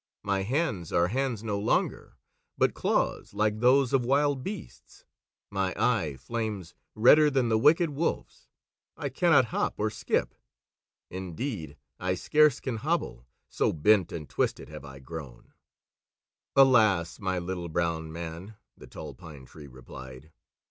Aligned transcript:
My 0.23 0.41
hands 0.41 0.91
are 0.91 1.09
hands 1.09 1.43
no 1.43 1.59
longer, 1.59 2.17
but 2.57 2.73
claws 2.73 3.35
like 3.35 3.59
those 3.59 3.93
of 3.93 4.03
wild 4.03 4.43
beasts; 4.43 5.05
my 5.51 5.75
eye 5.77 6.15
flames 6.15 6.73
redder 6.95 7.29
than 7.29 7.49
the 7.49 7.57
wicked 7.59 7.91
wolf's! 7.91 8.47
I 8.97 9.09
cannot 9.09 9.45
hop 9.53 9.75
or 9.77 9.91
skip; 9.91 10.33
indeed, 11.11 11.77
I 11.99 12.15
scarce 12.15 12.59
can 12.59 12.77
hobble, 12.77 13.27
so 13.47 13.71
bent 13.71 14.11
and 14.11 14.27
twisted 14.27 14.69
have 14.69 14.83
I 14.85 14.97
grown." 14.97 15.53
"Alas, 16.55 17.19
my 17.19 17.37
Little 17.37 17.69
Brown 17.69 18.11
Man!" 18.11 18.55
the 18.75 18.87
Tall 18.87 19.13
Pine 19.13 19.45
Tree 19.45 19.67
replied. 19.67 20.31